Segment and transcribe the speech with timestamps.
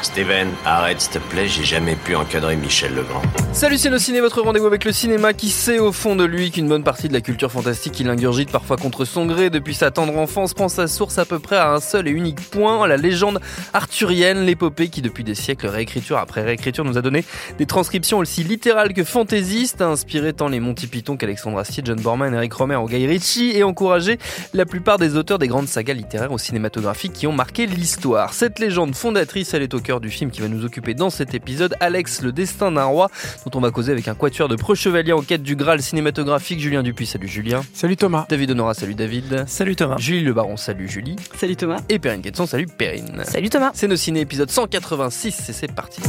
[0.00, 3.20] Steven, arrête s'il te plaît, j'ai jamais pu encadrer Michel Legrand.
[3.52, 6.66] Salut c'est ciné, votre rendez-vous avec le cinéma qui sait au fond de lui qu'une
[6.66, 10.16] bonne partie de la culture fantastique qu'il ingurgite parfois contre son gré depuis sa tendre
[10.16, 13.38] enfance prend sa source à peu près à un seul et unique point, la légende
[13.74, 17.22] arthurienne, l'épopée qui depuis des siècles, réécriture après réécriture, nous a donné
[17.58, 22.32] des transcriptions aussi littérales que fantaisistes, inspiré tant les Monty Python qu'Alexandre Astier, John Borman,
[22.32, 24.18] Eric Romer ou Guy Ritchie et encouragé
[24.54, 28.32] la plupart des auteurs des grandes sagas littéraires ou cinématographiques qui ont marqué l'histoire.
[28.32, 31.34] Cette légende fondatrice, elle est au cœur du film qui va nous occuper dans cet
[31.34, 33.10] épisode, Alex, le destin d'un roi,
[33.44, 36.82] dont on va causer avec un quatuor de preux-chevaliers en quête du Graal cinématographique, Julien
[36.82, 37.62] Dupuis, salut Julien.
[37.74, 38.26] Salut Thomas.
[38.28, 39.44] David Honora, salut David.
[39.46, 39.96] Salut Thomas.
[39.98, 41.16] Julie Le Baron, salut Julie.
[41.36, 41.80] Salut Thomas.
[41.88, 43.22] Et Perrine Quetzon, salut Perrine.
[43.24, 43.72] Salut Thomas.
[43.74, 46.00] C'est nos ciné épisode 186 et c'est parti.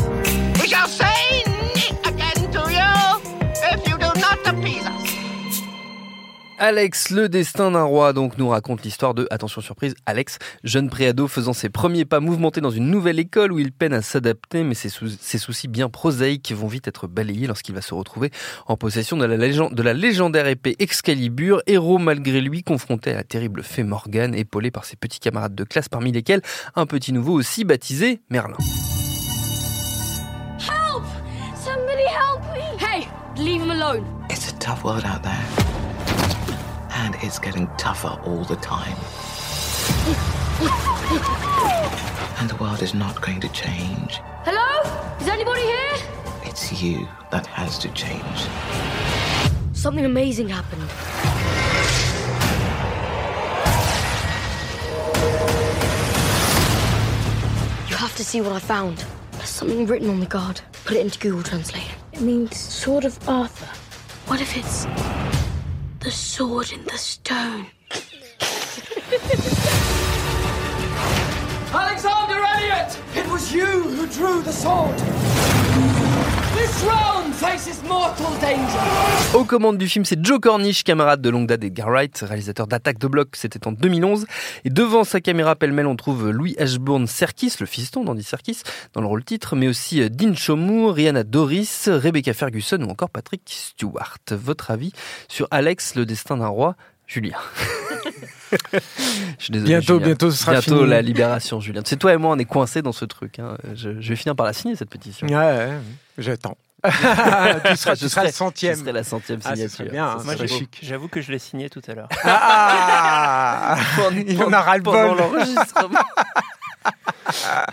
[6.58, 11.28] Alex, le destin d'un roi, donc nous raconte l'histoire de, attention surprise, Alex, jeune préado
[11.28, 14.74] faisant ses premiers pas mouvementés dans une nouvelle école où il peine à s'adapter, mais
[14.74, 18.32] ses, sou- ses soucis bien prosaïques vont vite être balayés lorsqu'il va se retrouver
[18.68, 23.16] en possession de la, légende- de la légendaire épée Excalibur, héros malgré lui confronté à
[23.16, 26.42] la terrible fée Morgane, épaulé par ses petits camarades de classe parmi lesquels
[26.76, 28.56] un petit nouveau aussi baptisé Merlin.
[30.60, 31.04] Help!
[31.62, 32.80] Somebody help me!
[32.80, 33.08] Hey,
[33.38, 34.06] leave him alone.
[34.30, 35.65] It's a tough world out there.
[37.06, 38.98] And it's getting tougher all the time.
[42.40, 44.22] And the world is not going to change.
[44.44, 44.82] Hello?
[45.22, 45.98] Is anybody here?
[46.46, 48.48] It's you that has to change.
[49.78, 50.82] Something amazing happened.
[57.88, 59.06] You have to see what I found.
[59.34, 60.60] There's something written on the guard.
[60.86, 61.86] Put it into Google Translate.
[62.14, 63.68] It means Sword of Arthur.
[64.28, 64.88] What if it's
[66.06, 67.66] the sword in the stone?
[71.74, 73.00] Alexander Elliot!
[73.16, 75.95] It was you who drew the sword!
[79.34, 82.98] Aux commandes du film, c'est Joe Cornish, camarade de longue date d'Edgar Wright, réalisateur d'Attaque
[82.98, 84.26] de bloc, c'était en 2011.
[84.64, 88.62] Et devant sa caméra pêle-mêle, on trouve Louis Ashbourne Serkis, le fiston d'Andy Serkis,
[88.94, 93.10] dans le rôle titre, mais aussi euh, Dean Chomour, Rihanna Doris, Rebecca Ferguson ou encore
[93.10, 94.18] Patrick Stewart.
[94.32, 94.94] Votre avis
[95.28, 96.76] sur Alex, le destin d'un roi
[97.08, 97.38] Julien?
[98.62, 100.06] Je suis désolé, Bientôt, Julien.
[100.06, 100.90] bientôt, ce sera Bientôt fini.
[100.90, 101.82] la libération, Julien.
[101.84, 103.40] C'est toi et moi, on est coincés dans ce truc.
[103.40, 103.58] hein.
[103.74, 105.28] Je, je vais finir par la signer, cette pétition.
[105.28, 105.70] Ouais, ouais,
[106.18, 106.58] j'attends.
[106.86, 108.76] tu seras, Je tu seras serai- le centième.
[108.76, 109.78] Ce serait la centième Ah, signature.
[109.78, 110.80] serait bien, hein, Moi, serait j'ai- chic.
[110.84, 112.10] J'avoue que je l'ai signé tout à l'heure.
[112.24, 113.76] Ah
[114.28, 116.00] Il en a ras le Pendant l'enregistrement.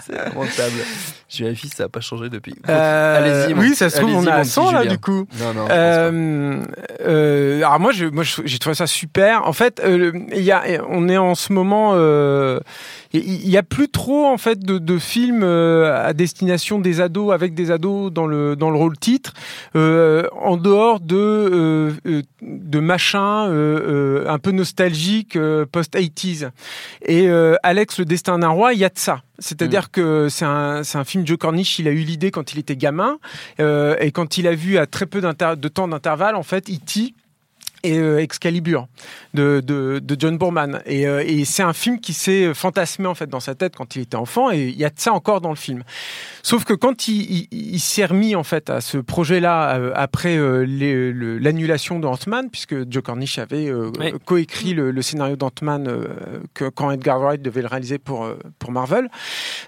[0.07, 0.73] C'est lamentable.
[1.29, 2.55] Je vérifie si ça n'a pas changé depuis.
[2.69, 3.55] Euh, Allez-y.
[3.55, 5.27] mon- oui, ça se trouve, on petit 100 là, du coup.
[5.41, 5.67] Non, non.
[5.71, 6.63] Euh,
[7.01, 9.47] euh, alors moi, je, moi, je- j'ai trouvé ça super.
[9.47, 12.61] En fait, euh, il y a, on est en ce moment, euh,
[13.15, 17.33] il y a plus trop en fait de, de films euh, à destination des ados
[17.33, 19.33] avec des ados dans le dans le rôle titre,
[19.77, 21.93] euh, en dehors de
[22.43, 23.19] de machins
[23.49, 26.51] euh, euh, un peu nostalgiques euh, post 80s.
[27.07, 29.23] Et euh, Alex, le destin d'un roi, il y a de ça.
[29.39, 32.59] C'est-à-dire que c'est un, c'est un film Joe Cornish, il a eu l'idée quand il
[32.59, 33.19] était gamin,
[33.61, 37.15] euh, et quand il a vu à très peu de temps d'intervalle, en fait, E.T.
[37.83, 38.87] et euh, Excalibur
[39.35, 40.81] de, de, de John Boorman.
[40.87, 43.97] Et, euh, et c'est un film qui s'est fantasmé en fait dans sa tête quand
[43.97, 45.83] il était enfant, et il y a de ça encore dans le film.
[46.43, 50.37] Sauf que quand il, il, il s'est remis en fait à ce projet-là euh, après
[50.37, 54.13] euh, le- l'annulation de Ant-Man, puisque Joe Cornish avait euh, Oui.
[54.25, 56.07] coécrit le, le scénario d'Ant-Man euh,
[56.55, 59.09] que quand Edgar Wright devait le réaliser pour pour Marvel,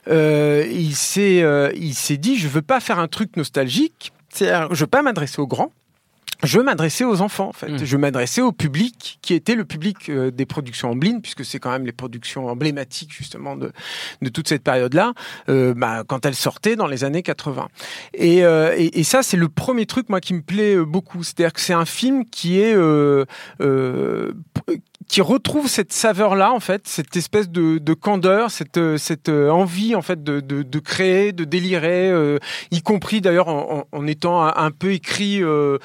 [0.08, 4.81] euh, il s'est euh, il s'est dit je veux pas faire un truc nostalgique, je
[4.81, 5.72] veux pas m'adresser aux grands.
[6.43, 7.69] Je m'adressais aux enfants en fait.
[7.71, 7.85] Mm.
[7.85, 11.71] Je m'adressais au public qui était le public euh, des productions Amblin puisque c'est quand
[11.71, 13.73] même les productions emblématiques justement de,
[14.23, 15.13] de toute cette période-là
[15.49, 17.69] euh, bah, quand elles sortaient dans les années 80.
[18.15, 21.23] Et, euh, et, et ça c'est le premier truc moi qui me plaît euh, beaucoup.
[21.23, 23.25] C'est-à-dire que c'est un film qui est euh,
[23.61, 24.33] euh,
[25.07, 30.01] qui retrouve cette saveur-là, en fait, cette espèce de, de candeur, cette, cette envie, en
[30.01, 32.39] fait, de, de, de créer, de délirer, euh,
[32.71, 35.77] y compris d'ailleurs en, en- en étant un, un peu écrit euh,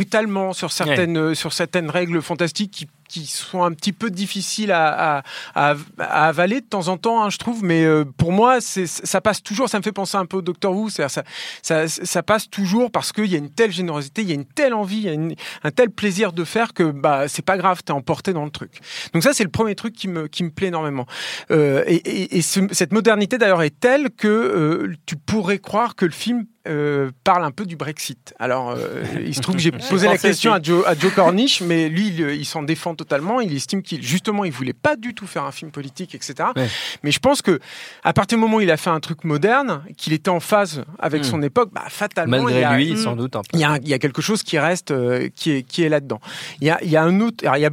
[0.00, 4.72] brutalement sur certaines, euh, sur certaines règles fantastiques qui qui sont un petit peu difficiles
[4.72, 5.22] à, à,
[5.54, 7.64] à, à avaler de temps en temps, hein, je trouve.
[7.64, 9.68] Mais euh, pour moi, ça passe toujours.
[9.68, 10.88] Ça me fait penser un peu au Doctor Who.
[10.88, 14.34] Ça, ça, ça passe toujours parce qu'il y a une telle générosité, il y a
[14.34, 15.34] une telle envie, il y a une-
[15.64, 18.78] un tel plaisir de faire que bah c'est pas grave, t'es emporté dans le truc.
[19.12, 21.06] Donc ça, c'est le premier truc qui me qui me plaît énormément.
[21.50, 25.96] Euh, et et, et ce- cette modernité d'ailleurs est telle que euh, tu pourrais croire
[25.96, 28.34] que le film euh, parle un peu du Brexit.
[28.38, 31.62] Alors, euh, il se trouve que j'ai posé la question à Joe, à Joe Cornish,
[31.62, 33.40] mais lui, il, il s'en défend totalement.
[33.40, 36.34] Il estime qu'il justement, il voulait pas du tout faire un film politique, etc.
[36.56, 36.68] Ouais.
[37.02, 37.58] Mais je pense que
[38.04, 40.84] à partir du moment où il a fait un truc moderne, qu'il était en phase
[40.98, 41.24] avec Mm.
[41.24, 43.78] son époque, bah, fatalement, il y Malgré a- lui, sans doute il y, a, un-
[43.78, 46.20] il y a quelque chose qui reste, euh, qui est, qui est là-dedans.
[46.60, 47.70] Il y a, il y a un autre, alors il y a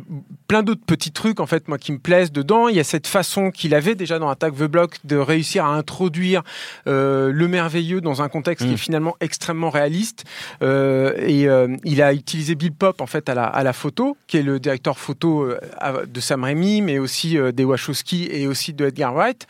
[0.48, 2.70] plein d'autres petits trucs en fait, moi qui me plaisent dedans.
[2.70, 5.70] Il y a cette façon qu'il avait déjà dans Attack the Block de réussir à
[5.76, 6.42] introduire
[6.88, 10.24] euh, le merveilleux dans un contexte qui est finalement extrêmement réaliste.
[10.62, 11.48] Euh, et
[11.84, 14.60] il a utilisé Bill Pop en fait à la, à la photo, qui est le
[14.60, 19.14] directeur photo euh, de Sam Raimi, mais aussi euh, des Wachowski et aussi de Edgar
[19.14, 19.48] Wright.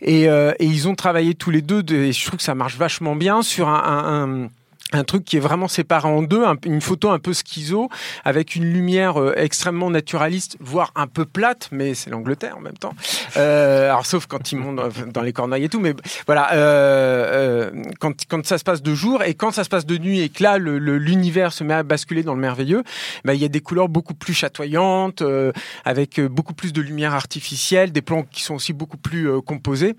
[0.00, 2.76] Et, euh, ils ont travaillé tous les deux, de, et je trouve que ça marche
[2.76, 4.48] vachement bien sur un-
[4.92, 7.88] un truc qui est vraiment séparé en deux, un- une photo un peu schizo,
[8.24, 12.76] avec une lumière euh, extrêmement naturaliste, voire un peu plate, mais c'est l'Angleterre en même
[12.76, 12.94] temps.
[13.36, 14.80] Euh, alors sauf quand ils montent
[15.12, 15.94] dans- les cornouailles et tout, mais
[16.26, 19.86] voilà, euh, euh, quand, quand ça se passe de jour et quand ça se passe
[19.86, 22.82] de nuit et que là le- le- l'univers se met à basculer dans le merveilleux,
[23.24, 25.52] bah, il y a des couleurs beaucoup plus chatoyantes, euh,
[25.84, 29.96] avec euh, beaucoup plus de lumière artificielle, des plans qui sont aussi beaucoup plus composés.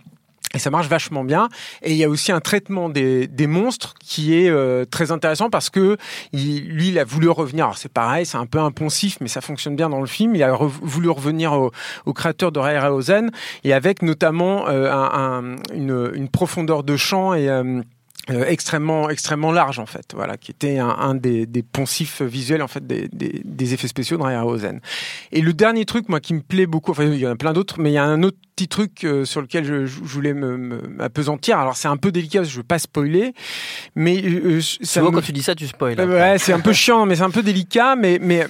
[0.55, 1.49] Et ça marche vachement bien.
[1.81, 5.49] Et il y a aussi un traitement des, des monstres qui est euh, très intéressant
[5.49, 5.97] parce que
[6.31, 7.65] il- lui, il a voulu revenir.
[7.65, 10.35] Alors c'est pareil, c'est un peu impensif, mais ça fonctionne bien dans le film.
[10.35, 11.71] Il a re- voulu revenir au,
[12.05, 13.31] au créateur de Ray Harryhausen
[13.63, 17.81] et avec notamment euh, un- un- une, une profondeur de champ et euh,
[18.29, 22.61] euh, extrêmement extrêmement large en fait voilà qui était un, un des, des poncifs visuels
[22.61, 24.79] en fait des, des, des effets spéciaux de Harryhausen
[25.33, 27.51] et le dernier truc moi qui me plaît beaucoup enfin il y en a plein
[27.51, 30.33] d'autres mais il y a un autre petit truc euh, sur lequel je, je voulais
[30.33, 33.33] me- me- m'apesantir alors c'est un peu délicat je veux pas spoiler
[33.95, 35.99] mais euh, ça Souvent, me- quand tu dis ça, tu spoil.
[35.99, 38.47] euh, Ouais, c'est un peu chiant, mais c'est un peu délicat, mais mais.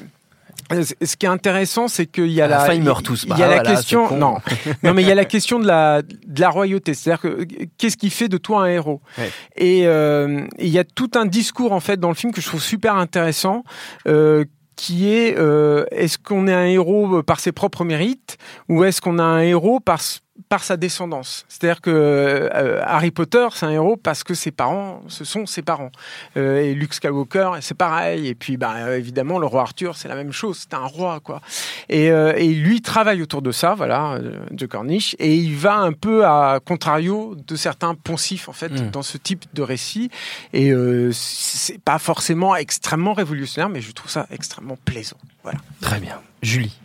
[0.71, 3.24] Euh, Ce qui est intéressant, c'est qu'il y a la la, fin, ils meurent tous.
[3.24, 4.38] Il y a la voilà, question, non,
[4.83, 6.94] non, mais il y a la question de la de la royauté.
[6.94, 7.45] C'est-à-dire que euh,
[7.77, 9.01] qu'est-ce qui fait de toi un héros?
[9.18, 9.31] Ouais.
[9.56, 12.48] Et euh, il y a tout un discours en fait dans le film que je
[12.48, 13.63] trouve super intéressant.
[14.07, 14.45] Euh,
[14.75, 18.38] qui est euh, est-ce qu'on est un héros par ses propres mérites
[18.69, 20.01] ou est-ce qu'on a un héros par
[20.50, 21.45] par sa descendance.
[21.47, 25.62] C'est-à-dire que euh, Harry Potter, c'est un héros parce que ses parents, ce sont ses
[25.62, 25.91] parents.
[26.38, 28.27] Euh, et Luke Skywalker, c'est pareil.
[28.27, 30.59] Et puis, bah, évidemment, le roi Arthur, c'est la même chose.
[30.62, 31.41] C'est un roi, quoi.
[31.89, 34.19] Et, euh, et lui travaille autour de ça, voilà,
[34.50, 35.15] de Cornish.
[35.19, 38.89] Et il va un peu à contrario de certains poncifs, en fait, Mm.
[38.89, 40.09] dans ce type de récit.
[40.51, 40.74] Et
[41.12, 45.18] c'est pas forcément extrêmement révolutionnaire, mais je trouve ça extrêmement plaisant.
[45.44, 45.59] Voilà.
[45.81, 46.19] Très bien.
[46.41, 46.75] Julie.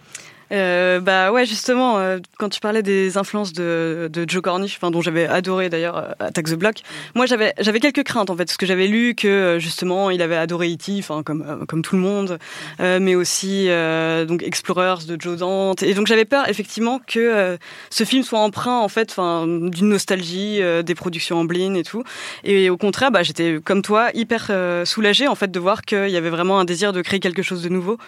[0.50, 4.90] Euh, bah ouais, justement, euh, quand tu parlais des influences de, de Joe Cornish, enfin
[4.90, 6.76] dont j'avais adoré d'ailleurs euh, Attack the Block,
[7.14, 10.23] moi j'avais j'avais quelques craintes en fait, parce que j'avais lu que euh, justement il
[10.23, 12.38] avait adoré E.T., enfin comme euh, comme tout le monde,
[12.80, 17.18] euh, mais aussi euh, donc Explorers de Joe Dante, et donc j'avais peur effectivement que
[17.18, 17.56] euh,
[17.90, 22.04] ce film soit emprunt en fait, enfin d'une nostalgie euh, des productions Amblin et tout,
[22.44, 26.08] et au contraire, bah j'étais comme toi hyper euh, soulagée en fait de voir qu'il
[26.08, 27.99] y avait vraiment un désir de créer quelque chose de nouveau,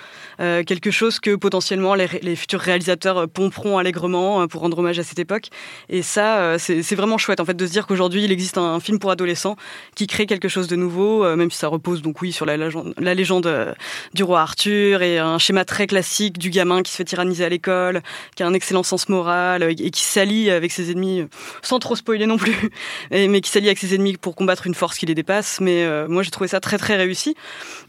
[0.40, 4.78] euh, quelque chose que potentiellement les, les futurs réalisateurs euh, pomperont allègrement euh, pour rendre
[4.78, 5.48] hommage à cette époque.
[5.88, 8.80] Et ça, euh, c'est vraiment chouette en fait de se dire qu'aujourd'hui il existe un,
[8.80, 9.56] film pour adolescents
[9.94, 13.74] qui crée quelque chose de nouveau, même si ça repose donc oui sur la légende,
[14.14, 17.48] du roi Arthur et un schéma très classique du gamin qui se fait tyranniser à
[17.48, 18.00] l'école,
[18.36, 21.24] qui a un excellent sens moral et qui s'allie avec ses ennemis,
[21.62, 22.70] sans trop spoiler non plus,
[23.10, 25.60] mais qui s'allie avec ses ennemis pour combattre une force qui les dépasse.
[25.60, 27.34] Mais moi j'ai trouvé ça très très réussi.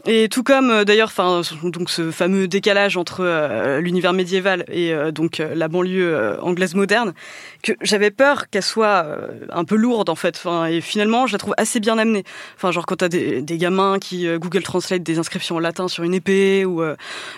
[0.06, 5.40] Et tout comme d'ailleurs, enfin donc ce fameux décalage entre l'univers médiéval et euh, donc
[5.40, 7.12] euh, la banlieue euh, anglaise moderne
[7.62, 9.06] que j'avais peur qu'elle soit
[9.50, 10.36] un peu lourde en fait.
[10.36, 12.24] Enfin, et finalement, je la trouve assez bien amenée.
[12.56, 16.02] Enfin, genre quand t'as des, des gamins qui Google Translate des inscriptions en latin sur
[16.02, 16.82] une épée ou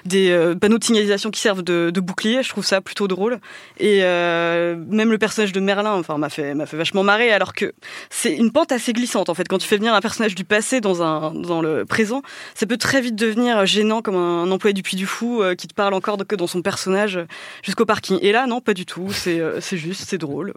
[0.07, 3.39] des panneaux de signalisation qui servent de, bouclier, je trouve ça plutôt drôle.
[3.79, 7.31] Et même le personnage de Merlin, enfin, m'a fait m'a fait vachement marrer.
[7.31, 7.75] Alors que
[8.09, 9.47] c'est une pente assez glissante en fait.
[9.47, 12.23] Quand tu fais venir un personnage du passé dans un dans le présent,
[12.55, 15.69] ça peut très vite devenir gênant comme un, employé du Puy du Fou euh, qui
[15.69, 17.25] te parle encore que dans son personnage euh,
[17.63, 18.19] jusqu'au parking.
[18.23, 19.13] Et là, non, pas du tout.
[19.13, 20.53] C'est euh, c'est juste, c'est drôle.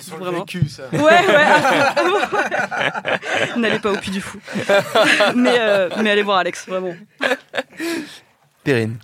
[0.00, 0.40] C'est Vraiment.
[0.40, 0.84] vécu, ça.
[0.92, 1.46] Ouais, ouais.
[3.56, 4.38] N'allez pas au Puy du Fou.
[5.34, 6.94] mais euh, mais allez voir Alex, vraiment.
[8.64, 8.96] Perrine.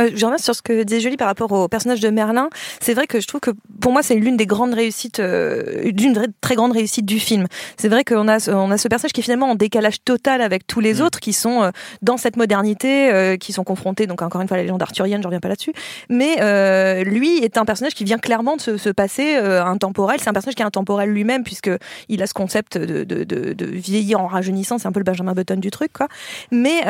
[0.00, 2.48] Euh, je reviens sur ce que disait Julie par rapport au personnage de Merlin.
[2.80, 6.26] C'est vrai que je trouve que pour moi c'est l'une des grandes réussites, euh, d'une
[6.40, 7.46] très grande réussite du film.
[7.76, 10.40] C'est vrai qu'on a ce- on a ce personnage qui est finalement en décalage total
[10.42, 11.70] avec tous les autres qui sont euh,
[12.02, 15.20] dans cette modernité, euh, qui sont confrontés donc encore une fois à la légende arthurienne,
[15.22, 15.72] je reviens pas là-dessus.
[16.08, 16.36] Mais
[17.04, 20.18] lui est un personnage qui vient clairement de se, se passer euh, intemporel.
[20.20, 21.70] C'est un personnage qui est intemporel lui-même puisque
[22.08, 24.78] il a ce concept de, de, de, de vieillir en rajeunissant.
[24.78, 26.08] C'est un peu le Benjamin Button du truc, quoi.
[26.50, 26.80] Mais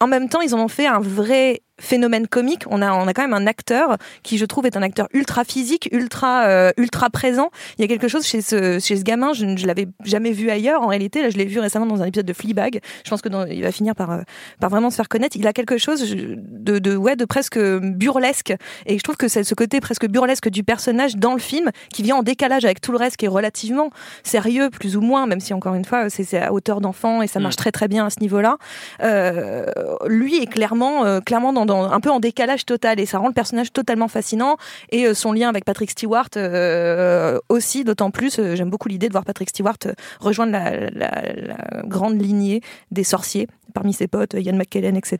[0.00, 2.62] en même temps, ils en ont fait un vrai phénomène comique.
[2.70, 5.42] On a, on a quand même un acteur qui, je trouve, est un acteur ultra
[5.44, 7.50] physique, ultra, euh, ultra présent.
[7.78, 10.50] Il y a quelque chose chez ce, chez ce gamin, je ne l'avais jamais vu
[10.50, 10.82] ailleurs.
[10.82, 12.80] En réalité, là, je l'ai vu récemment dans un épisode de Fleabag.
[13.04, 14.20] Je pense que dans- il va finir par, euh,
[14.60, 15.36] par vraiment se faire connaître.
[15.36, 18.54] Il a quelque chose de, de, ouais, de presque burlesque.
[18.86, 22.02] Et je trouve que c'est ce côté presque burlesque du personnage dans le film qui
[22.02, 23.90] vient en décalage avec tout le reste qui est relativement
[24.22, 27.40] sérieux, plus ou moins, même si encore une fois, c'est à hauteur d'enfant et ça
[27.40, 28.56] marche très très bien à ce niveau-là.
[29.02, 29.66] Euh,
[30.06, 33.72] lui est clairement, clairement dans, un peu en décalage total et ça rend le personnage
[33.72, 34.56] totalement fascinant
[34.90, 38.38] et euh, son lien avec Patrick Stewart euh, aussi, d'autant plus.
[38.38, 39.76] euh, J'aime beaucoup l'idée de voir Patrick Stewart
[40.20, 42.60] rejoindre la, la- la grande lignée
[42.90, 45.18] des sorciers parmi ses potes, Ian McKellen, etc.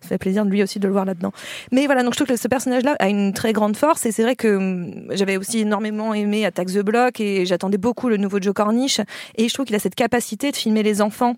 [0.00, 1.32] Ça fait plaisir de lui aussi de le voir là-dedans.
[1.72, 4.22] Mais voilà, donc je trouve que ce personnage-là a une très grande force et c'est
[4.22, 8.40] vrai que hum, j'avais aussi énormément aimé Attack the Block et j'attendais beaucoup le nouveau
[8.40, 9.00] Joe Cornish
[9.36, 11.34] et je trouve qu'il a cette capacité de filmer les enfants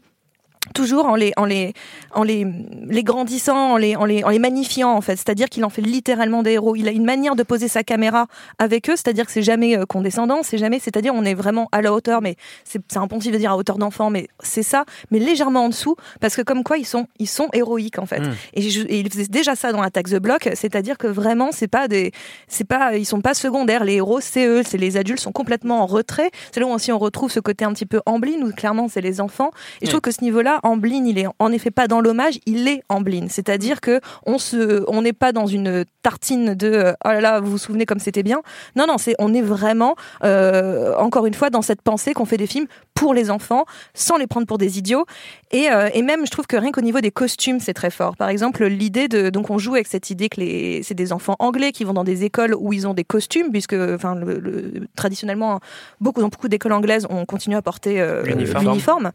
[0.74, 1.72] toujours en les en les
[2.14, 2.46] en les
[2.86, 5.16] les grandissant en les en les en les magnifiant en fait.
[5.16, 6.76] C'est-à-dire qu'il en fait littéralement des héros.
[6.76, 8.26] Il a une manière de poser sa caméra
[8.58, 8.94] avec eux.
[8.94, 12.20] C'est-à-dire que c'est jamais euh, condescendant c'est jamais c'est-à-dire on est vraiment à la hauteur
[12.20, 15.68] mais c'est c'est impensif de dire à hauteur d'enfant mais c'est ça mais légèrement en
[15.70, 18.20] dessous parce que comme quoi ils sont ils sont héroïques en fait.
[18.20, 18.34] Mm.
[18.54, 21.68] et, je- et il faisait déjà ça dans Attack the Block c'est-à-dire que vraiment c'est
[21.68, 22.12] pas des
[22.48, 23.82] c'est pas ils sont pas secondaires.
[23.84, 26.30] Les héros c'est eux c'est les adultes sont complètement en retrait.
[26.52, 29.00] C'est là où aussi on retrouve ce côté un petit peu Amblin où clairement c'est
[29.00, 29.50] les enfants.
[29.80, 32.66] Et je trouve que ce niveau-là Amblin il est en effet pas dans l'hommage il
[32.66, 33.26] est Amblin.
[33.28, 37.40] C'est-à-dire que on se on n'est pas dans une tartine de euh, oh là là
[37.40, 38.40] vous vous souvenez comme c'était bien.
[38.75, 42.37] Non non c'est on est vraiment euh, encore une fois dans cette pensée qu'on fait
[42.37, 43.64] des films pour les enfants
[43.95, 45.07] sans les prendre pour des idiots.
[45.52, 48.16] Et, euh, et même je trouve que rien qu'au niveau des costumes c'est très fort.
[48.16, 51.37] Par exemple l'idée de donc on joue avec cette idée que les c'est des enfants
[51.38, 54.87] anglais qui vont dans des écoles où ils ont des costumes puisque enfin le, le-
[54.97, 55.61] traditionnellement
[56.00, 58.64] beaucoup dans beaucoup d'écoles anglaises on continue à porter euh, L'uniforme.
[58.66, 59.11] l'uniforme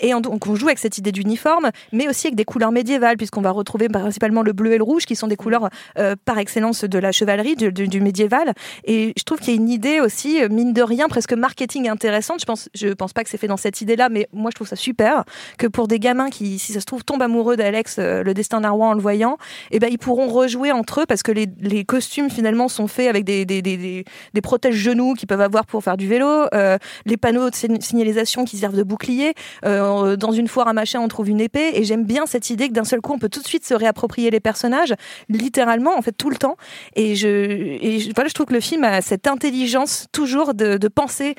[0.00, 3.16] et on, donc on joue avec cette idée d'uniforme mais aussi avec des couleurs médiévales
[3.16, 6.38] puisqu'on va retrouver principalement le bleu et le rouge qui sont des couleurs euh, par
[6.38, 8.54] excellence de la chevalerie du, médiéval.
[8.84, 12.40] Et je trouve qu'il y a une idée aussi mine de rien presque marketing intéressante.
[12.40, 14.56] Je pense je pense pas que c'est fait dans cette idée là mais moi je
[14.56, 15.24] trouve ça super
[15.58, 18.66] que pour des gamins qui si ça se trouve tombent amoureux d'Alex euh, le destin
[18.68, 19.36] roi en le voyant
[19.70, 23.24] et ben ils pourront rejouer entre eux parce que les, costumes finalement sont faits avec
[23.24, 24.04] des
[24.42, 28.44] protèges genoux qu'ils peuvent avoir pour faire du vélo euh, les panneaux de sign- signalisation
[28.44, 32.04] qui servent de bouclier dans une foire à machin on trouve une épée et j'aime
[32.04, 34.40] bien cette idée que d'un seul coup on peut tout de suite se réapproprier les
[34.40, 34.94] personnages
[35.28, 36.56] littéralement en fait tout le temps
[36.94, 40.76] et je et je, voilà je trouve que le film a cette intelligence toujours de,
[40.76, 41.34] de penser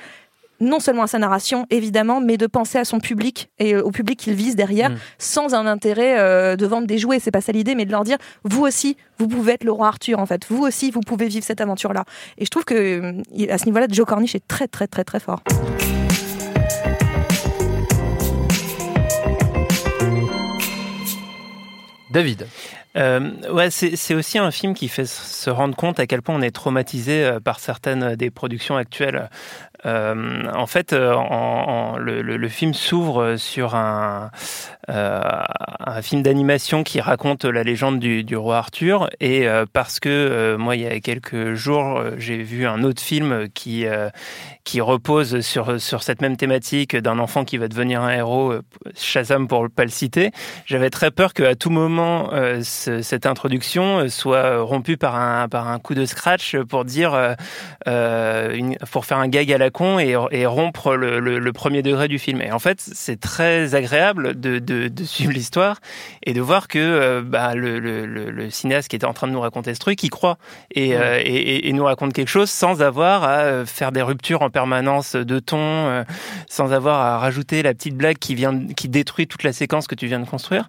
[0.59, 3.91] non seulement à sa narration, évidemment, mais de penser à son public et euh, au
[3.91, 4.97] public qu'il vise derrière, Mm.
[5.17, 7.19] sans un intérêt euh, de vendre des jouets.
[7.19, 9.87] C'est pas ça l'idée, mais de leur dire, vous aussi, vous pouvez être le roi
[9.87, 10.45] Arthur, en fait.
[10.49, 12.05] Vous aussi, vous pouvez vivre cette aventure-là.
[12.37, 15.19] Et je trouve que euh, à ce niveau-là, Joe Cornish est très, très, très, très
[15.19, 15.41] fort.
[22.13, 22.47] David.
[22.95, 26.43] Euh, ouais, c'est aussi un film qui fait se rendre compte à quel point on
[26.43, 29.31] est traumatisé euh, par certaines des productions actuelles.
[29.85, 31.15] Euh, en fait, euh,
[31.97, 34.31] le, film s'ouvre sur un,
[34.89, 35.21] euh,
[36.01, 39.09] film d'animation qui raconte la légende du, roi Arthur.
[39.19, 42.83] Et euh, parce que euh, moi, il y a quelques jours, euh, j'ai vu un
[42.83, 44.09] autre film qui euh,
[44.63, 48.61] qui repose sur sur cette même thématique d'un enfant qui va devenir un héros, euh,
[48.95, 50.31] Shazam pour pas le citer.
[50.65, 55.49] J'avais très peur qu'à tout moment euh, ce- cette introduction euh, soit rompue par un
[55.49, 57.33] par un coup de scratch pour dire euh,
[57.87, 61.81] euh, pour faire un gag à la con et, et rompre le, le, le, premier
[61.81, 62.41] degré du film.
[62.41, 65.79] Et en fait, c'est très agréable de, de, de suivre l'histoire
[66.23, 69.41] et de voir que euh, bah, le, le, cinéaste qui était en train de nous
[69.41, 70.37] raconter ce truc, il croit
[70.71, 74.49] et, euh, et, et, nous raconte quelque chose sans avoir à faire des ruptures en
[74.49, 76.03] permanence de ton, euh,
[76.47, 79.95] sans avoir à rajouter la petite blague qui vient, qui détruit toute la séquence que
[79.95, 80.67] tu viens de construire.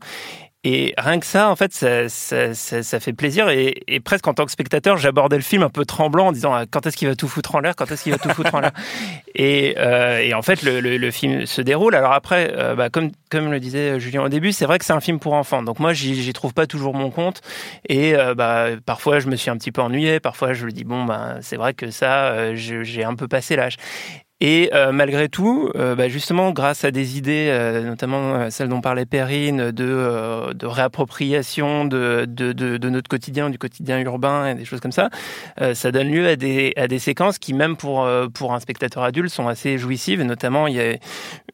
[0.67, 3.51] Et rien que ça, en fait, ça, ça, ça, ça fait plaisir.
[3.51, 6.55] Et, et, presque en tant que spectateur, j'abordais le film un peu tremblant en disant
[6.55, 7.77] ah, quand est-ce qu'il va tout foutre en l'air?
[7.77, 8.73] Quand est-ce qu'il va tout foutre en l'air?
[9.37, 11.97] Et, euh, et, en fait, le, le, le, film se déroule.
[11.97, 14.93] Alors après, euh, bah, comme, comme le disait Julien au début, c'est vrai que c'est
[14.93, 15.65] un film pour enfants.
[15.65, 17.41] Donc moi, j'y trouve pas toujours mon compte.
[17.89, 20.21] Et euh, bah, parfois, je me suis un petit peu ennuyé.
[20.21, 23.77] Parfois, je me dis bon, bah, c'est vrai que ça, j'ai un peu passé l'âge.
[24.41, 28.69] Et euh, malgré tout, euh, bah justement, grâce à des idées, euh, notamment euh, celles
[28.69, 34.49] dont parlait Perrine, de, euh, de réappropriation de, de, de, notre quotidien, du quotidien urbain
[34.49, 35.09] et des choses comme ça,
[35.75, 39.31] ça donne lieu à des, à des séquences qui, même pour, pour un spectateur adulte,
[39.31, 40.21] sont assez jouissives.
[40.21, 40.97] Et notamment, il y a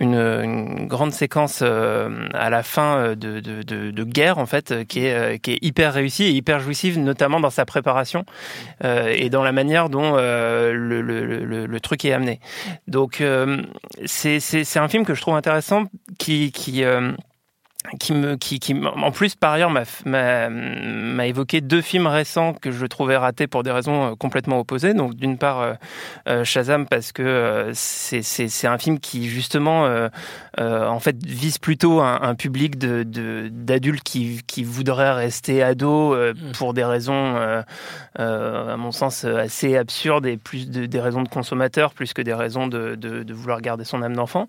[0.01, 5.53] une, une grande séquence à la fin de, de, guerre, en fait, qui est, qui
[5.53, 8.25] est hyper réussie et hyper jouissive, notamment dans sa préparation
[8.83, 10.73] et dans la manière dont le,
[11.03, 12.41] le, le, le truc est amené.
[12.87, 13.63] Donc euh,
[14.05, 15.85] c'est un film que je trouve intéressant
[16.19, 17.13] qui, qui euh,
[17.99, 22.85] qui me qui, qui en plus par ailleurs m'a évoqué deux films récents que je
[22.87, 25.75] trouvais ratés pour des raisons euh, complètement opposées donc d'une part euh,
[26.29, 30.09] euh, Shazam parce que euh, c'est un film qui justement euh,
[30.59, 33.03] en fait vise plutôt un, un public de
[33.51, 36.53] d'adultes qui qui voudraient rester ados mmh.
[36.53, 37.37] pour des raisons
[38.17, 42.35] à mon sens assez absurdes et plus de, des raisons de consommateurs plus que des
[42.35, 44.49] raisons de, de, de vouloir garder son âme d'enfant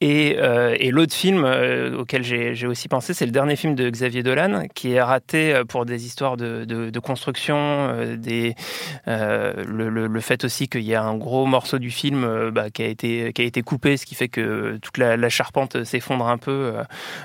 [0.00, 3.88] et, euh, et l'autre film euh, auquel j'ai aussi pensé, c'est le dernier film de
[3.88, 7.92] Xavier Dolan, qui est raté euh, pour des histoires de, construction,
[9.06, 13.32] le, fait aussi qu'il y a un gros morceau du film bah, qui, a été,
[13.32, 16.74] qui a été coupé, ce qui fait que toute la, la charpente s'effondre un peu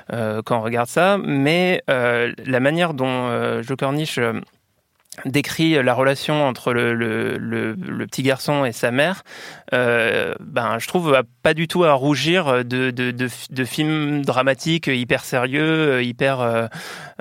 [0.09, 1.17] quand on regarde ça.
[1.17, 4.19] Mais la manière dont Joe Cornish
[5.25, 7.75] décrit la relation entre le, le,
[8.07, 9.23] petit garçon et sa mère,
[9.73, 15.23] euh, ben je trouve pas du tout à rougir de, de, de, films dramatiques hyper
[15.23, 16.67] sérieux, hyper euh,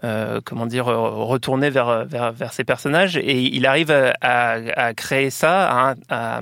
[0.05, 3.91] euh, comment dire retournés vers, vers vers ses personnages et il arrive
[4.21, 6.41] à, créer ça, à,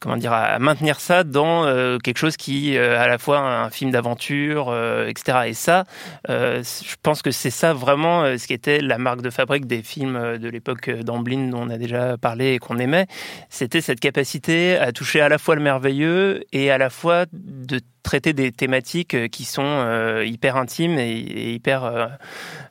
[0.00, 1.64] comment dire à maintenir ça dans
[1.98, 4.74] quelque chose qui euh, à la fois un film d'aventure,
[5.06, 5.38] etc.
[5.46, 5.84] Et ça,
[6.28, 10.38] je pense que c'est ça vraiment ce qui était la marque de fabrique des films
[10.38, 13.06] de l'époque d'Amblin dont on a déjà parlé et qu'on aimait,
[13.48, 17.80] c'était cette capacité à toucher à la fois le merveilleux et à la fois de
[18.02, 22.06] traiter des thématiques qui sont euh, hyper intimes et, hyper euh,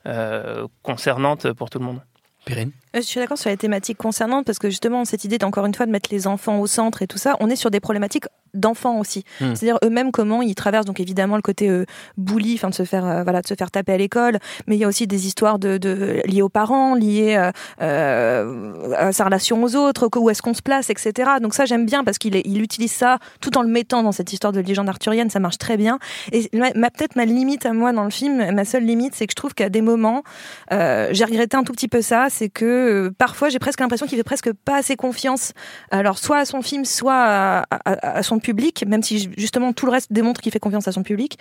[0.07, 2.01] euh, concernantes pour tout le monde.
[2.45, 5.73] Périne je suis d'accord sur les thématiques concernantes parce que justement cette idée encore une
[5.73, 8.25] fois de mettre les enfants au centre et tout ça, on est sur des problématiques
[8.53, 9.23] d'enfants aussi.
[9.41, 9.55] Mmh.
[9.55, 11.86] C'est-à-dire eux-mêmes comment ils traversent donc évidemment le côté euh,
[12.17, 14.79] bully, enfin de se faire euh, voilà de se faire taper à l'école, mais il
[14.79, 19.25] y a aussi des histoires de, de liées aux parents, liées euh, euh, à sa
[19.25, 21.31] relation aux autres, où est-ce qu'on se place, etc.
[21.41, 24.31] Donc ça j'aime bien parce qu'il il utilise ça tout en le mettant dans cette
[24.31, 25.99] histoire de légende arthurienne, ça marche très bien.
[26.31, 29.27] Et ma, ma peut-être ma limite à moi dans le film, ma seule limite, c'est
[29.27, 30.23] que je trouve qu'à des moments,
[30.71, 34.06] euh, j'ai regretté un tout petit peu ça, c'est que euh, parfois j'ai presque l'impression
[34.06, 35.54] qu'il fait presque pas assez confiance,
[35.91, 39.86] alors soit à son film, soit à, à, à, son public, même si justement tout
[39.86, 41.38] le reste démontre qu'il fait confiance à son public,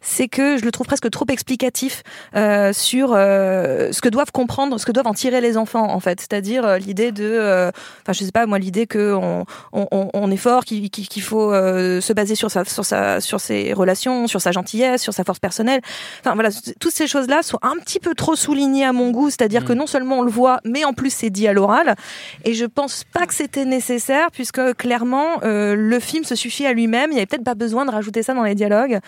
[0.00, 2.02] c'est que je le trouve presque trop explicatif
[2.34, 6.00] euh, sur euh, ce que doivent comprendre, ce que doivent en tirer les enfants en
[6.00, 7.70] fait, c'est-à-dire euh, l'idée de,
[8.02, 11.52] enfin je sais pas moi l'idée que on, on, on, est fort, qu'il qu faut
[11.52, 15.38] se baser sur sa, sur sa, sur ses relations, sur sa gentillesse, sur sa force
[15.38, 15.80] personnelle.
[16.20, 19.30] Enfin voilà, toutes ces choses là sont un petit peu trop soulignées à mon goût,
[19.30, 19.66] c'est-à-dire mmh.
[19.66, 21.96] que non seulement on le voit, mais en plus c'est dit à l'oral.
[22.44, 26.72] Et je pense pas que c'était nécessaire puisque clairement euh, le film se suffit à
[26.72, 27.10] lui-même.
[27.10, 29.00] Il n'y avait peut-être pas besoin de rajouter ça dans les dialogues.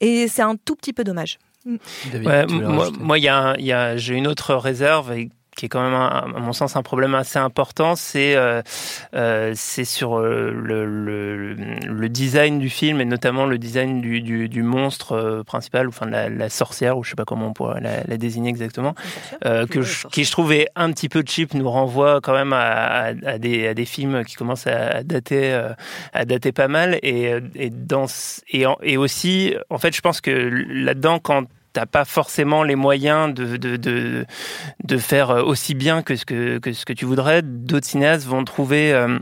[0.00, 1.38] Et c'est un tout petit peu dommage.
[2.12, 2.46] David, ouais,
[2.98, 5.94] moi, il y a, y a j'ai une autre réserve et qui est quand même,
[5.94, 8.62] un, à mon sens, un problème assez important, c'est euh,
[9.14, 14.22] euh, c'est sur euh, le, le, le, design du film et notamment le design du,
[14.22, 17.52] du, du monstre principal, enfin de la, la, sorcière, ou je sais pas comment on
[17.52, 18.94] pourrait la, la désigner exactement,
[19.42, 23.06] que je, qui je trouvais un petit peu cheap, nous renvoie quand même à, à,
[23.08, 25.52] à, des, à des films qui commencent à, dater,
[26.12, 26.98] à dater pas mal.
[27.02, 28.06] Et, et, dans,
[28.50, 33.32] et, et aussi, en fait, je pense que là-dedans, quand t'as pas forcément les moyens
[33.32, 34.26] de, de, de,
[34.84, 37.42] de, faire aussi bien que ce que, que ce que tu voudrais.
[37.42, 39.18] D'autres cinéastes vont trouver euh,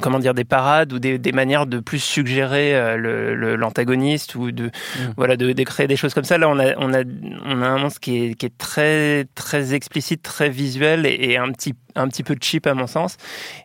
[0.00, 4.66] comment dire des parades ou des, des manières de plus suggérer euh, l'antagoniste ou de
[4.66, 5.00] mmh.
[5.16, 7.02] voilà de, de, créer des choses comme ça là on a on a
[7.44, 11.36] on a un monstre qui est, qui est très très explicite très visuel et, et
[11.36, 13.16] un petit un petit peu cheap à mon sens.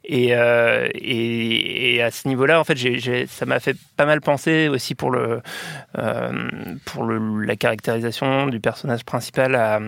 [0.03, 4.67] Et, euh, et, à ce niveau-là, en fait, j'ai, ça m'a fait pas mal penser
[4.67, 5.41] aussi pour le
[5.97, 6.31] euh,
[6.85, 9.79] pour la caractérisation du personnage principal à,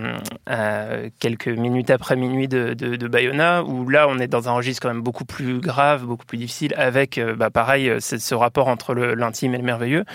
[1.19, 5.01] quelques minutes après minuit de, Bayona, où là, on est dans un registre quand même
[5.01, 9.57] beaucoup plus grave, beaucoup plus difficile, avec, euh, bah, pareil, ce rapport entre l'intime et
[9.57, 10.05] le merveilleux,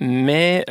[0.00, 0.64] mais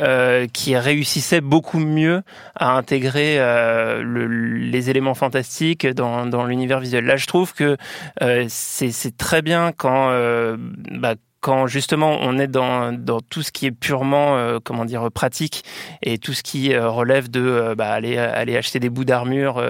[0.52, 2.22] qui réussissait beaucoup mieux
[2.54, 6.93] à intégrer le, les éléments fantastiques dans, dans l'univers visuel.
[7.00, 7.76] Là, je trouve que
[8.22, 12.96] euh, c'est très bien quand euh, bah, quand justement on est dans,
[13.28, 15.62] tout ce qui est purement euh, comment dire pratique
[16.00, 19.62] et tout ce qui euh, relève de euh, bah, aller acheter des bouts d'armure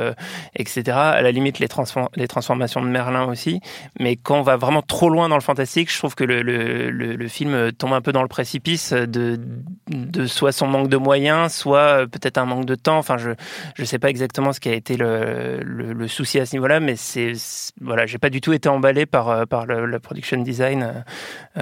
[0.54, 3.60] etc à la limite les, transform les transformations de Merlin aussi.
[3.98, 7.72] Mais quand on va vraiment trop loin dans le fantastique je trouve que le, film
[7.72, 9.40] tombe un peu dans le précipice de,
[9.88, 12.98] de soit son manque de moyens soit peut-être un manque de temps.
[12.98, 13.30] Enfin je
[13.74, 16.94] je sais pas exactement ce qui a été le, souci à ce niveau là mais
[16.94, 17.32] c'est
[17.80, 21.04] voilà j'ai pas du tout été emballé par par le production design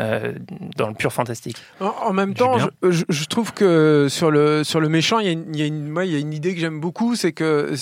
[0.03, 0.33] euh,
[0.77, 1.57] dans le pur fantastique.
[1.81, 5.27] En, en même temps, je, je, je, trouve que sur le, sur le méchant, il
[5.27, 6.81] y a une, il y a une, moi, il y a une idée que j'aime
[6.81, 7.75] beaucoup, c'est que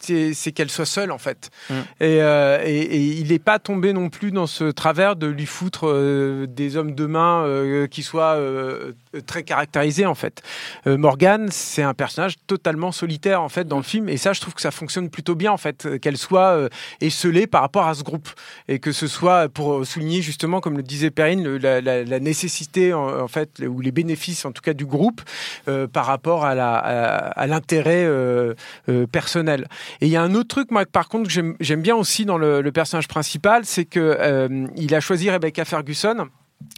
[0.00, 1.50] c'est qu'elle soit seule en fait.
[1.68, 1.74] Mm.
[1.74, 5.46] Et, euh, et, et, il n'est pas tombé non plus dans ce travers de lui
[5.46, 8.92] foutre euh, des hommes de main euh, qui soient euh,
[9.26, 10.42] très caractérisés en fait.
[10.86, 14.40] Euh, Morgane, c'est un personnage totalement solitaire en fait dans le film, et ça, je
[14.40, 16.68] trouve que ça fonctionne plutôt bien en fait, qu'elle soit
[17.00, 18.28] esselée par rapport à ce groupe,
[18.68, 23.60] et que ce soit pour souligner justement, comme le disait Perrine, la, nécessité en, fait
[23.66, 25.22] ou les bénéfices en tout cas du groupe
[25.68, 28.54] euh, par rapport à à, l'intérêt euh,
[28.88, 29.66] euh, personnel.
[30.00, 32.38] Et il y a un autre truc moi par contre que j'aime bien aussi dans
[32.38, 36.28] le, le personnage principal, c'est que euh, il a choisi Rebecca Ferguson.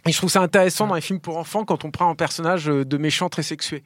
[0.05, 2.65] Et je trouve ça intéressant dans les films pour enfants quand on prend un personnage
[2.65, 3.83] de méchant très sexué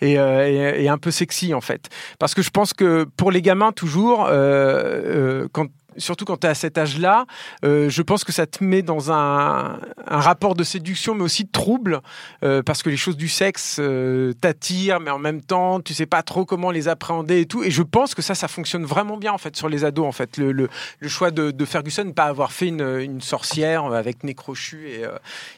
[0.00, 1.88] et, euh, et, et un peu sexy en fait.
[2.18, 6.46] Parce que je pense que pour les gamins toujours, euh, euh, quand surtout quand tu
[6.46, 7.26] es à cet âge-là,
[7.64, 11.50] euh, je pense que ça te met dans un, rapport de séduction, mais aussi de
[11.50, 12.00] trouble,
[12.42, 16.06] euh, parce que les choses du sexe euh, t'attirent, mais en même temps, tu sais
[16.06, 17.62] pas trop comment les appréhender et tout.
[17.62, 20.06] Et je pense que ça, ça fonctionne vraiment bien en fait sur les ados.
[20.06, 20.68] En fait, le,
[21.08, 25.04] choix de, de Ferguson, pas avoir fait une, sorcière avec nez crochu et,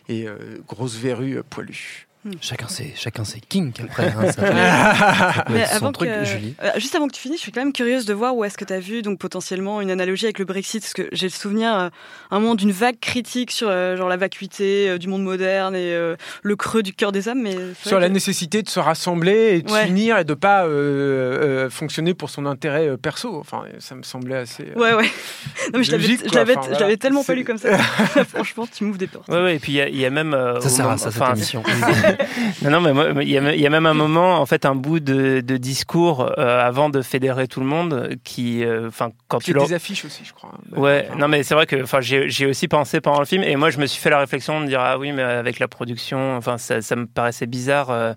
[0.08, 0.26] et
[0.66, 2.06] grosse verrue poilue.
[2.40, 4.08] Chacun ses, chacun ses kinks après.
[4.08, 6.54] Hein, ça, ça Mais avant truc, que, Julie.
[6.62, 8.56] Euh, juste avant que tu finisses, je suis quand même curieuse de voir où est-ce
[8.58, 11.32] que tu as vu donc potentiellement une analogie avec le Brexit, parce que j'ai le
[11.32, 11.88] souvenir euh,
[12.30, 15.92] un moment d'une vague critique sur euh, genre la vacuité euh, du monde moderne et
[15.94, 17.42] euh, le creux du cœur des âmes.
[17.42, 18.12] Mais sur la que...
[18.12, 19.86] nécessité de se rassembler et de ouais.
[19.86, 23.38] s'unir et de pas euh, fonctionner pour son intérêt perso.
[23.38, 24.64] Enfin, ça me semblait assez.
[24.76, 25.10] ouais, ouais.
[25.72, 26.96] Non, mais je l'avais enfin, voilà.
[26.96, 27.76] tellement pas lu comme ça.
[28.28, 29.28] Franchement, tu m'ouvres des portes.
[29.28, 29.56] Ouais, ouais.
[29.56, 30.36] Et puis il y, y, a même.
[30.60, 31.62] ça sert à ça, cette émission.
[32.62, 35.40] non, non, mais il y, y, a même un moment, en fait, un bout de,
[35.40, 39.66] de discours euh, avant de fédérer tout le monde qui, enfin, euh, quand tu leur...
[39.66, 40.50] des affiches aussi, je crois.
[40.76, 43.56] Ouais, enfin, non, mais c'est vrai que, enfin, j'ai aussi pensé pendant le film, et
[43.56, 46.36] moi, je me suis fait la réflexion de dire ah oui, mais avec la production,
[46.36, 48.14] enfin, ça, ça me paraissait bizarre euh,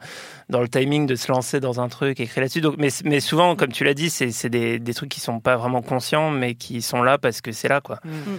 [0.50, 2.62] dans le timing de se lancer dans un truc, écrit là-dessus.
[2.62, 5.58] Donc, mais, mais souvent, comme tu l'as dit, c'est des, des trucs qui sont pas
[5.58, 8.00] vraiment conscients, mais qui sont là parce que c'est là, quoi.
[8.04, 8.38] Mm.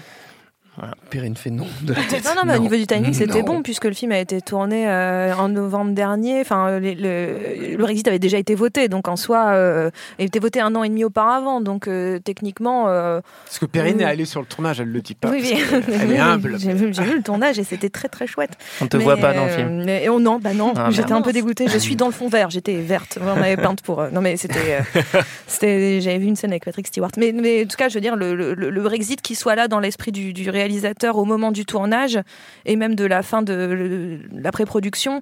[0.80, 0.94] Voilà.
[1.10, 2.24] Perrine fait non de la tête.
[2.24, 4.88] Non, non, mais au niveau du timing, c'était bon puisque le film a été tourné
[4.88, 6.40] euh, en novembre dernier.
[6.40, 10.24] Enfin, le, le, le, Brexit avait déjà été voté, donc en soi, euh, il a
[10.24, 11.60] été voté un an et demi auparavant.
[11.60, 12.84] Donc euh, techniquement.
[12.84, 14.04] Parce que Perrine oui.
[14.04, 15.28] est allée sur le tournage, elle le dit pas.
[15.28, 15.62] Oui, oui.
[16.00, 16.58] Elle est humble.
[16.58, 18.52] J'ai vu, vu, le tournage et c'était très très chouette.
[18.80, 19.84] On te mais, voit pas dans le film.
[19.84, 20.72] Mais, oh non, bah non.
[20.76, 21.68] Ah, j'étais un peu dégoûtée.
[21.68, 22.48] Je suis dans le fond vert.
[22.48, 23.18] J'étais verte.
[23.20, 24.02] On m'avait peinte pour.
[24.12, 24.78] Non, mais c'était.
[25.46, 26.00] c'était.
[26.00, 27.10] J'avais vu une scène avec Patrick Stewart.
[27.18, 29.68] Mais, mais en tout cas, je veux dire, le, le, le Brexit qui soit là
[29.68, 30.69] dans l'esprit du, du réalisateur
[31.16, 32.20] au moment du tournage
[32.64, 35.20] et même de la fin de la pré-production,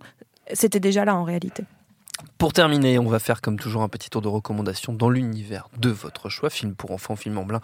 [0.52, 1.64] c'était déjà là en réalité.
[2.38, 5.88] Pour terminer, on va faire comme toujours un petit tour de recommandations dans l'univers de
[5.90, 7.60] votre choix, film pour enfants, film en blanc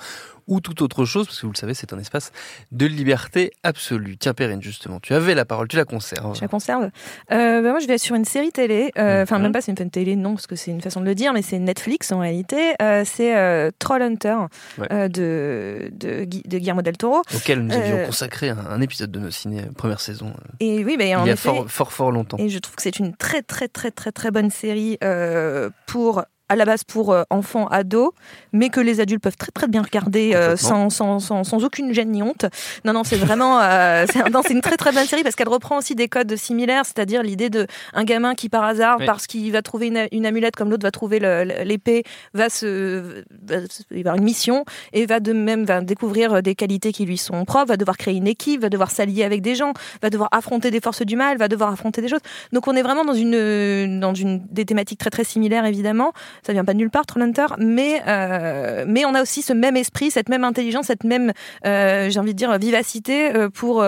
[0.49, 2.33] ou toute autre chose, parce que vous le savez, c'est un espace
[2.73, 4.19] de liberté absolue.
[4.19, 6.37] Tiens, Perrine, justement, tu avais la parole, tu la conserves.
[6.37, 6.91] Je la conserve.
[7.33, 9.43] Euh, bah moi, je vais sur une série télé, euh, enfin, mmh.
[9.43, 11.41] même pas c'est une télé, non, parce que c'est une façon de le dire, mais
[11.41, 12.75] c'est Netflix en réalité.
[12.83, 14.37] Euh, c'est euh, Troll Hunter
[14.79, 15.09] ouais.
[15.09, 17.23] De, de, de, Guillermo del Toro.
[17.35, 20.35] Auquel nous avions consacré un, un, épisode de nos ciné, première saison.
[20.61, 22.39] Et oui, il y a effet, fort, fort, fort longtemps.
[22.39, 24.64] Et je trouve que c'est une très, très, très, très, très bonne série
[25.03, 28.11] euh, pour à la base pour euh, enfants, ados,
[28.53, 31.95] mais que les adultes peuvent très très bien regarder euh, sans, sans, sans, sans, aucune
[31.95, 32.45] gêne ni honte.
[32.85, 35.95] Non, non, c'est vraiment euh, c'est une très très bonne série parce qu'elle reprend aussi
[35.95, 39.07] des codes similaires, c'est-à-dire l'idée de un gamin qui par hasard, oui.
[39.07, 41.19] parce qu'il va trouver une, une amulette comme l'autre va trouver
[41.65, 42.05] l'épée,
[42.35, 43.57] va se va,
[43.91, 47.17] il va avoir une mission et va de même va découvrir des qualités qui lui
[47.17, 50.29] sont propres, va devoir créer une équipe, va devoir s'allier avec des gens, va devoir
[50.33, 52.21] affronter des forces du mal, va devoir affronter des choses.
[52.53, 56.53] Donc on est vraiment dans une dans une des thématiques très très similaires évidemment ça
[56.53, 60.11] vient pas de nulle part, Trollhunter, mais euh, mais on a aussi ce même esprit,
[60.11, 61.33] cette même intelligence, cette même,
[61.67, 63.85] euh, j'ai envie de dire, vivacité euh, pour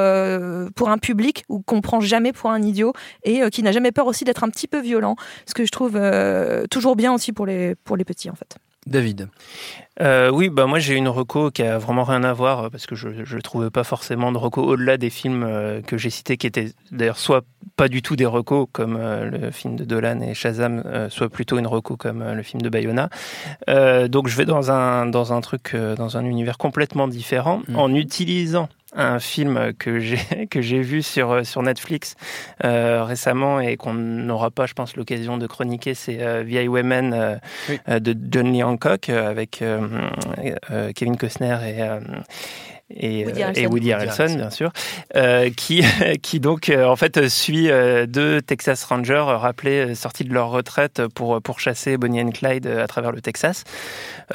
[0.74, 4.06] pour un public ou qu'on prend jamais pour un idiot et qui n'a jamais peur
[4.06, 6.00] aussi d'être un petit peu violent, ce que je trouve
[6.70, 8.56] toujours bien aussi pour les pour les petits en fait.
[8.86, 9.28] David.
[10.00, 12.86] Euh, oui, bah moi j'ai une reco qui a vraiment rien à voir euh, parce
[12.86, 16.36] que je ne trouvais pas forcément de reco au-delà des films euh, que j'ai cités
[16.36, 17.44] qui étaient d'ailleurs soit
[17.76, 21.66] pas du tout des recos comme le film de Dolan et Shazam, soit plutôt une
[21.66, 23.10] reco comme le film de Bayona.
[23.68, 27.76] Euh, donc je vais dans un dans un truc dans un univers complètement différent Mm.
[27.76, 32.14] en utilisant un film que j'ai que j'ai vu sur euh, sur Netflix
[32.64, 37.12] euh, récemment et qu'on n'aura pas, je pense, l'occasion de chroniquer, c'est euh, The Women
[37.12, 37.36] euh,
[37.68, 38.00] Oui.
[38.00, 39.62] de John Lee Hancock avec
[40.94, 41.82] Kevin Costner et
[42.90, 43.60] et, Woody euh, Harrelson.
[43.60, 44.38] et Woody Woody Harrelson, Harrelson.
[44.38, 44.72] bien sûr,
[45.16, 45.82] euh, qui
[46.22, 51.02] qui donc euh, en fait suit euh, deux Texas Rangers rappelés sortis de leur retraite
[51.14, 53.64] pour pour chasser Bonnie and Clyde à travers le Texas.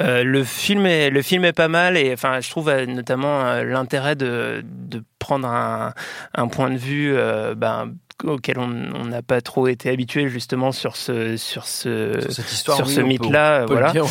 [0.00, 4.16] Euh, le film est le film est pas mal et enfin je trouve notamment l'intérêt
[4.16, 5.94] de de prendre un
[6.34, 7.92] un point de vue euh, ben
[8.24, 12.76] auquel on n'a pas trop été habitué justement sur ce sur ce Sur cette histoire,
[12.76, 13.00] sur oui, ce
[13.66, 13.92] peut le voilà.
[13.92, 14.04] dire.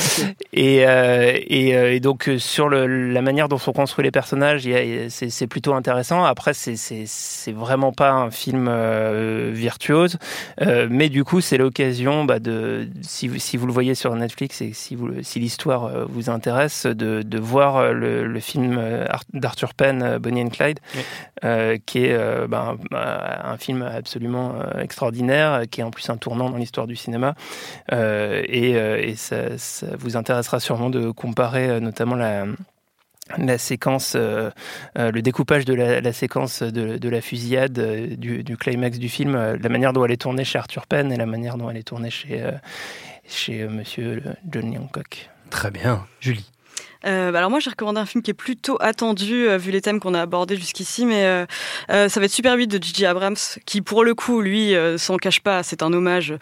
[0.54, 4.12] Et, euh, et, euh, et donc euh, sur le, la manière dont sont construits les
[4.12, 4.68] personnages,
[5.10, 6.24] c'est plutôt intéressant.
[6.24, 10.18] Après, c'est vraiment pas un film euh, virtuose,
[10.62, 14.14] Euh, mais du coup, c'est l'occasion bah, de si vous, si vous le voyez sur
[14.16, 18.78] Netflix et si vous si l'histoire vous intéresse, de, de voir le, le film
[19.10, 21.80] Ar- d'Arthur Penn, Bonnie and Clyde, Oui.
[21.86, 26.58] qui est bah, un film absolument euh, extraordinaire, qui est en plus un tournant dans
[26.58, 27.36] l'histoire du cinéma.
[27.92, 32.16] Euh, et euh, ça, vous intéressera sûrement de comparer euh, notamment
[33.38, 34.50] la séquence, euh,
[34.98, 39.58] euh, le découpage de la, séquence de, la fusillade euh, du, climax du film, euh,
[39.62, 41.84] la manière dont elle est tournée chez Arthur Penn et la manière dont elle est
[41.88, 42.52] tournée chez euh,
[43.28, 45.30] chez euh, Monsieur John Lee Hancock.
[45.50, 46.06] Très bien.
[46.20, 46.51] Julie.
[47.04, 49.82] Euh, bah alors moi j'ai recommandé un film qui est plutôt attendu euh, vu les
[49.82, 51.48] thèmes qu'on a abordés jusqu'ici mais euh,
[51.90, 55.00] euh, ça va être Super 8 de Gigi Abrams qui pour le coup lui euh,
[55.00, 56.36] s'en cache pas c'est un hommage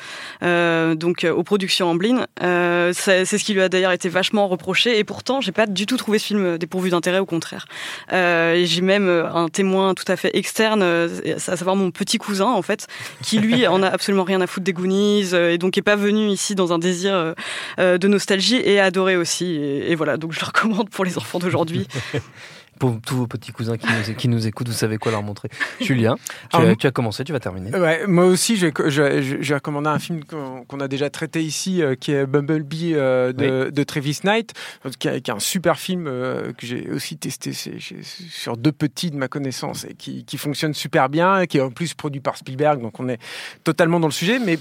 [0.43, 4.99] euh, donc aux productions Amblin euh, c'est ce qui lui a d'ailleurs été vachement reproché
[4.99, 7.65] et pourtant j'ai pas du tout trouvé ce film dépourvu d'intérêt au contraire.
[8.11, 12.61] Euh, j'ai même un témoin tout à fait externe à savoir mon petit cousin en
[12.61, 12.87] fait
[13.23, 15.95] qui lui en a absolument rien à foutre des Goonies euh, et donc est pas
[15.95, 17.33] venu ici dans un désir
[17.77, 21.87] de nostalgie et adoré aussi et, et voilà donc je recommande pour les enfants d'aujourd'hui
[22.79, 25.49] Pour tous vos petits cousins qui nous, qui nous écoutent, vous savez quoi leur montrer.
[25.81, 26.15] Julien,
[26.49, 27.77] tu, Alors, as, tu as commencé, tu vas terminer.
[27.77, 32.25] Ouais, moi aussi, vais recommander un film qu'on a déjà traité ici, euh, qui est
[32.25, 34.53] Bumblebee euh, de, de Travis Knight,
[34.85, 38.71] euh, qui, est- qui est un super film euh, que j'ai aussi testé sur deux
[38.71, 42.21] petits de ma connaissance et qui, qui fonctionne super bien, qui est en plus produit
[42.21, 43.19] par Spielberg, donc on est
[43.63, 44.39] totalement dans le sujet.
[44.39, 44.57] Mais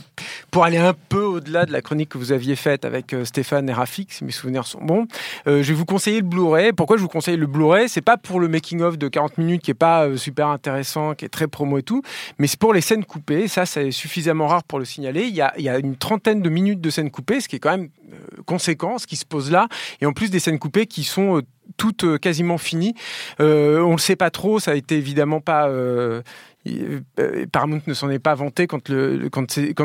[0.50, 3.72] pour aller un peu au-delà de la chronique que vous aviez faite avec Stéphane et
[3.72, 5.07] Rafik, si mes souvenirs sont bons,
[5.46, 6.72] je vais vous conseiller le Blu-ray.
[6.72, 7.88] Pourquoi je vous conseille le Blu-ray?
[7.88, 11.26] C'est pas pour le making-of de 40 minutes qui est pas euh, super intéressant, qui
[11.26, 12.00] est très promo et tout,
[12.38, 13.48] mais c'est pour les scènes coupées.
[13.48, 15.24] Ça, c'est suffisamment rare pour le signaler.
[15.24, 17.90] Il y a, une trentaine de minutes de scènes coupées, ce qui est quand même
[18.10, 19.68] euh, conséquent, ce qui se pose là.
[20.00, 21.42] Et en plus des scènes coupées qui sont euh,
[21.76, 22.94] toutes quasiment finies.
[23.40, 25.68] On le sait pas trop, ça a été évidemment pas...
[27.52, 28.80] Paramount ne s'en est pas vanté quand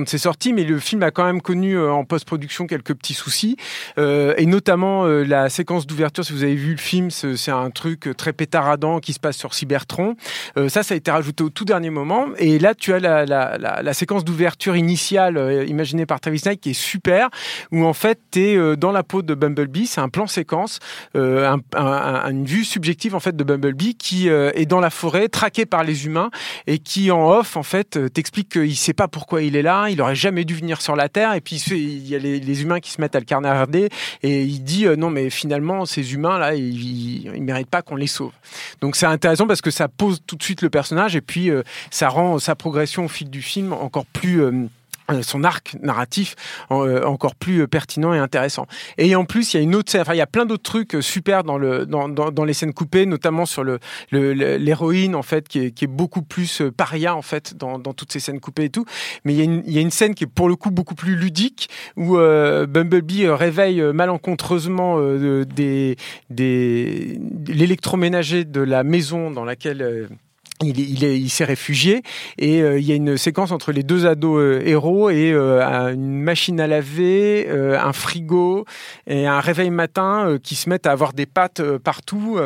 [0.07, 3.57] c'est sorti, mais le film a quand même connu euh, en post-production quelques petits soucis,
[3.97, 6.25] euh, et notamment euh, la séquence d'ouverture.
[6.25, 9.53] Si vous avez vu le film, c'est un truc très pétaradant qui se passe sur
[9.53, 10.15] Cybertron.
[10.57, 13.93] Euh, ça, ça a été rajouté au tout dernier moment, et là tu as la,
[13.93, 17.29] séquence d'ouverture initiale euh, imaginée par Travis Knight qui est super,
[17.71, 19.85] où en fait tu es dans la peau de Bumblebee.
[19.87, 20.79] C'est un plan séquence,
[21.15, 24.79] euh, un- un- un- une vue subjective en fait de Bumblebee qui euh, est dans
[24.79, 26.29] la forêt, traqué par les humains
[26.67, 29.89] et qui en off en fait euh, t'explique qu'il sait pas pourquoi il est là,
[29.89, 32.79] il aurait jamais dû venir sur la Terre et puis il y a les, humains
[32.79, 33.89] qui se mettent à le carnarder
[34.21, 37.95] et il dit euh, non mais finalement ces humains là ils, ils, méritent pas qu'on
[37.95, 38.31] les sauve.
[38.81, 41.63] Donc c'est intéressant parce que ça pose tout de suite le personnage et puis euh,
[41.89, 44.41] ça rend sa progression au fil du film encore plus
[45.21, 46.35] son arc narratif
[46.71, 48.67] euh, encore plus euh, pertinent et intéressant.
[48.97, 50.95] Et en plus, il y a une autre, enfin, il y a plein d'autres trucs
[50.95, 53.79] euh, super dans le dans, dans, dans les scènes coupées, notamment sur le
[54.11, 57.93] l'héroïne en fait qui est, qui est beaucoup plus euh, paria en fait dans, dans
[57.93, 58.85] toutes ces scènes coupées et tout.
[59.25, 60.71] Mais il y, a une, il y a une scène qui est pour le coup
[60.71, 65.97] beaucoup plus ludique où euh, Bumblebee euh, réveille euh, malencontreusement euh, des
[66.29, 70.07] des l'électroménager de la maison dans laquelle euh,
[70.61, 72.03] il, il, il s'est réfugié
[72.37, 75.65] et euh, il y a une séquence entre les deux ados euh, héros et euh,
[75.65, 78.65] un- une machine à laver, un frigo
[79.07, 82.37] et un réveil matin qui se mettent à avoir des pattes partout.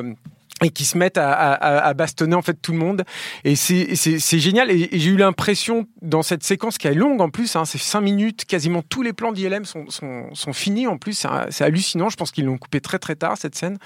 [0.62, 3.04] Euh, et qui se mettent à, à, à, bastonner en fait tout le monde.
[3.44, 4.72] Et c'est génial.
[4.72, 8.02] Et, j'ai eu l'impression dans cette séquence qui est longue en plus hein, c'est cinq
[8.02, 11.26] minutes quasiment tous les plans d'ILM sont, sont, sont finis en plus.
[11.50, 12.10] C'est hallucinant.
[12.10, 13.78] Je pense qu'ils l'ont coupé très très tard cette scène.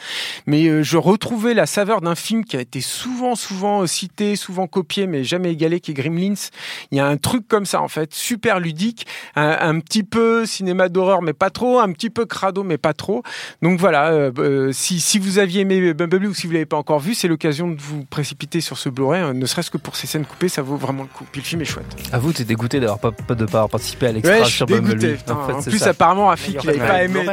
[0.46, 4.68] Mais euh, je retrouvais la saveur d'un film qui a été souvent souvent cité souvent
[4.68, 6.50] copié mais jamais égalé qui est Gremlins.
[6.92, 9.06] Il y a un truc comme ça en fait super ludique
[9.36, 13.24] un, petit peu cinéma d'horreur mais pas trop un petit peu crado mais pas trop.
[13.62, 17.00] Donc voilà euh, euh, si, si vous aviez aimé Bumblebee ou si vous pas encore
[17.00, 19.22] vu, c'est l'occasion de vous précipiter sur ce Blu-ray.
[19.22, 19.34] Hein.
[19.34, 21.26] Ne serait-ce que pour ces scènes coupées, ça vaut vraiment le coup.
[21.32, 21.86] Puis le film est chouette.
[22.12, 25.18] À vous, t'es dégoûté d'avoir pas, de pas avoir participé à l'extra sur Bumblebee.
[25.30, 27.26] En, fait, plus, apparemment, Rafik, il n'avait pas aimé.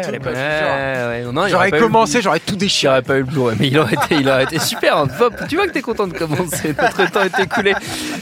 [1.48, 2.88] J'aurais commencé, j'aurais tout déchiré.
[2.88, 4.96] J'aurais pas eu le Blu-ray, mais il aurait été, il aurait été super.
[4.96, 5.08] Hein.
[5.48, 6.74] Tu vois que t'es content de commencer.
[6.80, 7.74] Notre temps est écoulé.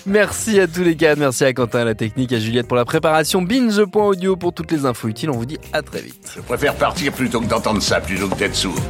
[0.07, 1.15] Merci à tous les gars.
[1.17, 3.43] Merci à Quentin, à la technique, à Juliette pour la préparation.
[3.43, 5.31] Binge.audio pour toutes les infos utiles.
[5.31, 6.33] On vous dit à très vite.
[6.35, 8.81] Je préfère partir plutôt que d'entendre ça, plutôt que d'être sourd.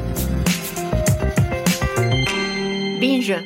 [3.06, 3.44] 认识